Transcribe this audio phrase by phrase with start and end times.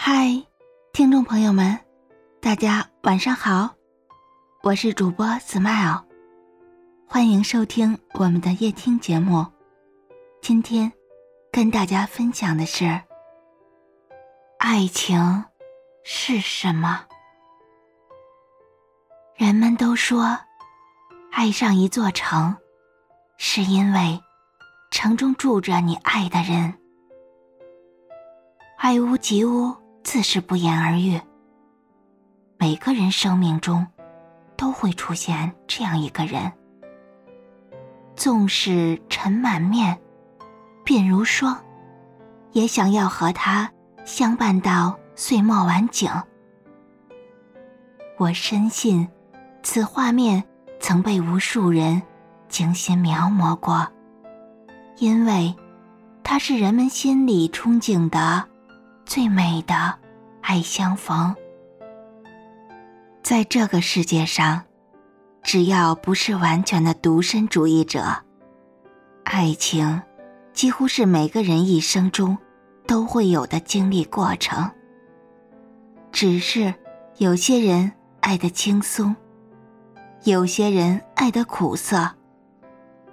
[0.00, 0.30] 嗨，
[0.92, 1.76] 听众朋友们，
[2.40, 3.74] 大家晚上好，
[4.62, 6.04] 我是主播 Smile，
[7.08, 9.44] 欢迎收听我们的夜听节目。
[10.40, 10.90] 今天
[11.50, 12.84] 跟大家分享的是：
[14.60, 15.44] 爱情
[16.04, 17.04] 是什么？
[19.34, 20.38] 人们都说，
[21.32, 22.56] 爱上一座城，
[23.36, 24.22] 是因为
[24.92, 26.72] 城中住着你爱的人。
[28.76, 29.74] 爱屋及乌。
[30.10, 31.20] 自是不言而喻。
[32.56, 33.86] 每个人生命中
[34.56, 36.50] 都会出现这样一个人，
[38.16, 40.00] 纵使尘满面，
[40.82, 41.58] 鬓如霜，
[42.52, 43.70] 也想要和他
[44.06, 46.10] 相伴到岁末晚景。
[48.16, 49.06] 我深信，
[49.62, 50.42] 此画面
[50.80, 52.00] 曾被无数人
[52.48, 53.86] 精心描摹过，
[54.96, 55.54] 因为
[56.24, 58.48] 它是人们心里憧憬的。
[59.08, 59.98] 最美的
[60.42, 61.34] 爱相逢，
[63.22, 64.62] 在这个世界上，
[65.42, 68.04] 只要不是完全的独身主义者，
[69.24, 70.02] 爱情
[70.52, 72.36] 几乎是每个人一生中
[72.86, 74.70] 都会有的经历过程。
[76.12, 76.74] 只是
[77.16, 79.16] 有些人爱的轻松，
[80.24, 82.10] 有些人爱的苦涩，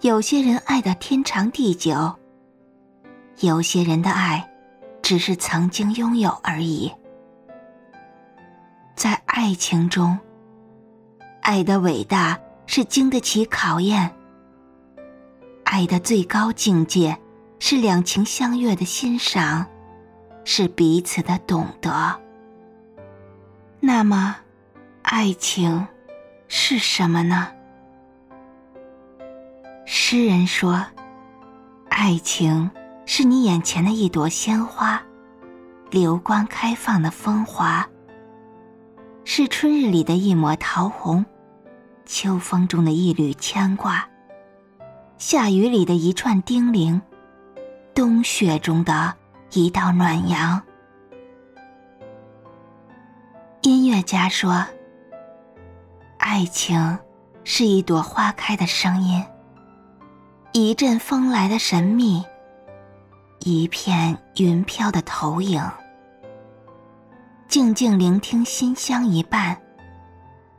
[0.00, 2.12] 有些人爱的天长地久，
[3.38, 4.50] 有些人的爱。
[5.04, 6.90] 只是曾经拥有而已。
[8.96, 10.18] 在爱情中，
[11.42, 14.16] 爱的伟大是经得起考验。
[15.64, 17.18] 爱的最高境界
[17.58, 19.66] 是两情相悦的欣赏，
[20.42, 22.18] 是彼此的懂得。
[23.80, 24.36] 那么，
[25.02, 25.86] 爱情
[26.48, 27.52] 是什么呢？
[29.84, 30.82] 诗人说
[31.90, 32.70] ：“爱情。”
[33.06, 35.02] 是你眼前的一朵鲜花，
[35.90, 37.84] 流光开放的风华；
[39.24, 41.24] 是春日里的一抹桃红，
[42.06, 44.08] 秋风中的一缕牵挂；
[45.18, 47.00] 夏雨里的一串叮咛，
[47.94, 49.14] 冬雪中的
[49.52, 50.60] 一道暖阳。
[53.60, 54.66] 音乐家说
[56.18, 56.98] ：“爱情
[57.44, 59.22] 是一朵花开的声音，
[60.52, 62.24] 一阵风来的神秘。”
[63.46, 65.62] 一片云飘的投影，
[67.46, 69.54] 静静聆听馨香一半，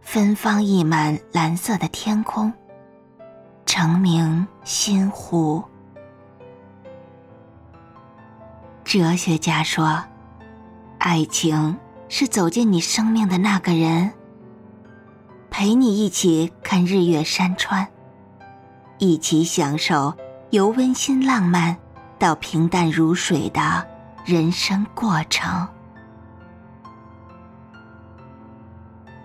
[0.00, 2.50] 芬芳溢满蓝色的天空，
[3.66, 5.62] 澄明心湖。
[8.82, 10.02] 哲学家说，
[10.96, 11.76] 爱情
[12.08, 14.10] 是走进你生命的那个人，
[15.50, 17.86] 陪你一起看日月山川，
[18.96, 20.14] 一起享受
[20.48, 21.76] 由温馨浪漫。
[22.20, 23.88] 到平淡如水的
[24.26, 25.66] 人生过程，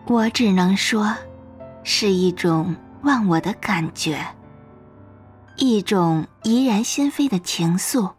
[0.07, 1.13] 我只能说，
[1.83, 4.25] 是一种忘我的感觉，
[5.57, 8.13] 一种怡然心扉的情愫。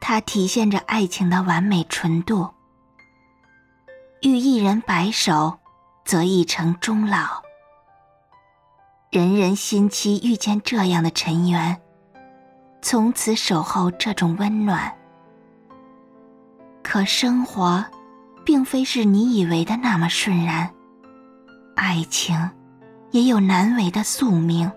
[0.00, 2.50] 它体现着爱情的完美纯度。
[4.22, 5.60] 遇一人白首，
[6.04, 7.42] 则一成终老。
[9.10, 11.80] 人人心期遇见这样的尘缘。
[12.82, 14.92] 从此守候这种温暖。
[16.82, 17.84] 可生活，
[18.44, 20.70] 并非是你以为的那么顺然。
[21.76, 22.50] 爱情，
[23.10, 24.70] 也有难违的宿命。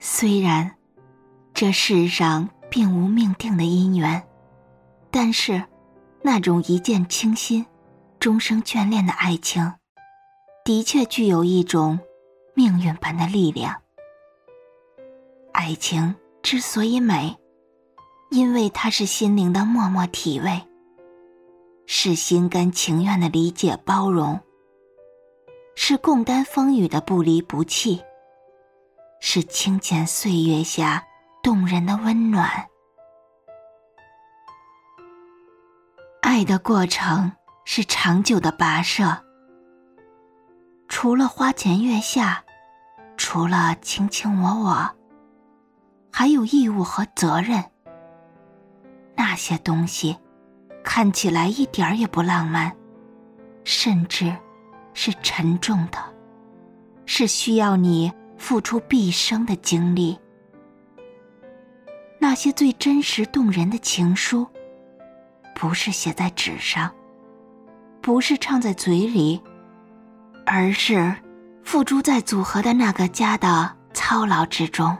[0.00, 0.70] 虽然，
[1.52, 4.22] 这世上并无命定的姻缘，
[5.10, 5.62] 但是，
[6.22, 7.66] 那种一见倾心、
[8.18, 9.74] 终生眷恋的爱情，
[10.64, 11.98] 的确具有一种
[12.54, 13.74] 命运般的力量。
[15.58, 17.36] 爱情之所以美，
[18.30, 20.62] 因为它是心灵的默默体味，
[21.84, 24.38] 是心甘情愿的理解包容，
[25.74, 28.00] 是共担风雨的不离不弃，
[29.20, 31.04] 是清浅岁月下
[31.42, 32.48] 动人的温暖。
[36.22, 37.32] 爱的过程
[37.64, 39.24] 是长久的跋涉，
[40.86, 42.44] 除了花前月下，
[43.16, 44.97] 除了卿卿我我。
[46.18, 47.62] 还有义务和责任，
[49.14, 50.18] 那些东西
[50.82, 52.74] 看起来一点儿也不浪漫，
[53.62, 54.36] 甚至
[54.94, 55.98] 是沉重的，
[57.06, 60.18] 是需要你付出毕生的精力。
[62.18, 64.44] 那些最真实动人的情书，
[65.54, 66.92] 不是写在纸上，
[68.00, 69.40] 不是唱在嘴里，
[70.44, 71.14] 而是
[71.62, 74.98] 付诸在组合的那个家的操劳之中。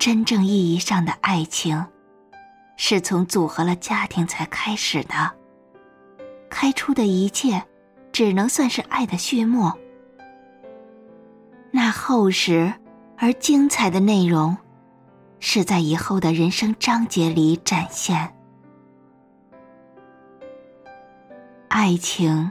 [0.00, 1.84] 真正意义上的爱情，
[2.78, 5.30] 是从组合了家庭才开始的。
[6.48, 7.62] 开出的一切，
[8.10, 9.70] 只能算是爱的序幕。
[11.70, 12.72] 那厚实
[13.18, 14.56] 而精彩的内容，
[15.38, 18.34] 是在以后的人生章节里展现。
[21.68, 22.50] 爱情，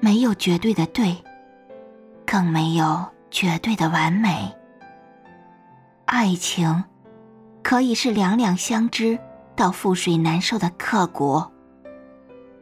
[0.00, 1.16] 没有绝对的对，
[2.26, 4.54] 更没有绝对的完美。
[6.16, 6.84] 爱情，
[7.60, 9.18] 可以是两两相知
[9.56, 11.42] 到覆水难收的刻骨，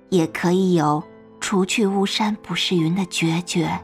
[0.09, 1.05] 也可以有
[1.39, 3.79] 除去巫山不是云的决绝。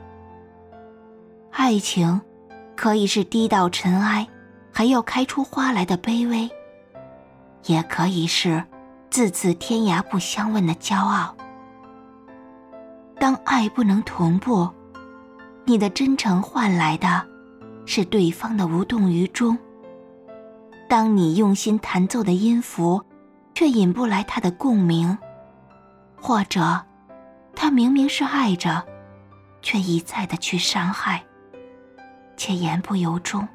[1.50, 2.18] 爱情，
[2.74, 4.26] 可以是低到尘埃，
[4.72, 6.48] 还要开出花来的卑微，
[7.66, 8.64] 也可以是
[9.10, 11.36] 字字天涯不相问的骄傲。
[13.20, 14.66] 当爱不能同步，
[15.66, 17.22] 你的真诚换来的，
[17.88, 19.56] 是对方的无动于衷。
[20.86, 23.02] 当你用心弹奏的音符，
[23.54, 25.16] 却引不来他的共鸣，
[26.20, 26.84] 或者，
[27.56, 28.84] 他明明是爱着，
[29.62, 31.24] 却一再的去伤害，
[32.36, 33.48] 且言不由衷。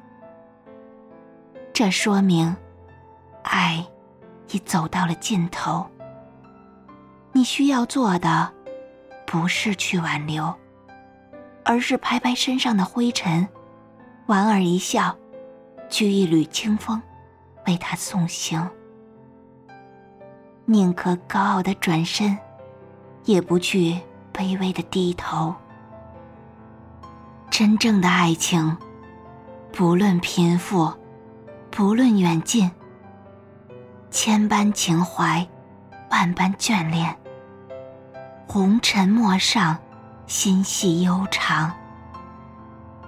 [1.72, 2.56] 这说明，
[3.42, 3.86] 爱
[4.50, 5.86] 已走到了尽头。
[7.30, 8.52] 你需要做的。
[9.26, 10.54] 不是去挽留，
[11.64, 13.48] 而是拍拍身上的灰尘，
[14.26, 15.14] 莞尔一笑，
[15.90, 17.00] 掬一缕清风，
[17.66, 18.66] 为他送行。
[20.64, 22.38] 宁可高傲的转身，
[23.24, 24.00] 也不去
[24.32, 25.54] 卑微的低头。
[27.50, 28.74] 真正的爱情，
[29.70, 30.90] 不论贫富，
[31.70, 32.70] 不论远近，
[34.10, 35.46] 千般情怀，
[36.10, 37.14] 万般眷恋。
[38.48, 39.76] 红尘陌上，
[40.26, 41.70] 心系悠长。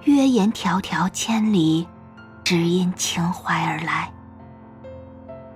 [0.07, 1.89] 约言迢迢千里，
[2.45, 4.09] 只因情怀而来；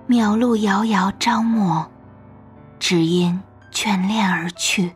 [0.09, 1.85] 渺路遥遥朝暮，
[2.77, 4.93] 只因眷恋而去。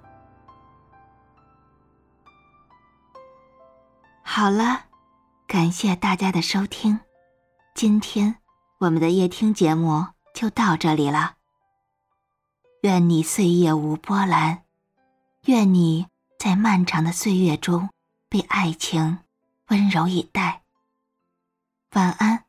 [4.22, 4.82] 好了，
[5.48, 7.00] 感谢大家的收听，
[7.74, 8.36] 今天
[8.80, 11.36] 我们的夜听节目就到这里了。
[12.82, 14.64] 愿你岁月无波澜。
[15.46, 16.08] 愿你
[16.38, 17.90] 在漫长的岁月中
[18.28, 19.20] 被爱情
[19.68, 20.64] 温柔以待。
[21.92, 22.46] 晚安。